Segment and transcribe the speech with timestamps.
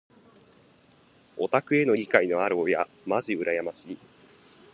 [1.37, 3.97] オタクへの理解のある親まじ羨ましい。